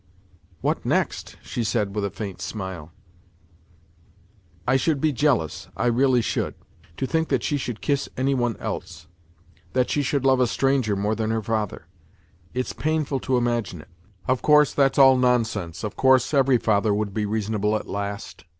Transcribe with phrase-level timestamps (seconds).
[0.61, 2.91] "What next?" she said, with a faint smile."
[4.67, 6.55] I should be jealous, I really should.
[6.97, 9.05] To think that she should kiss any one else!
[9.73, 11.85] That she should love a stranger more than her father!
[12.55, 13.89] It's painful to imagine it.
[14.27, 18.45] Of course, that's all nonsense, of course every father would be reasonable at last.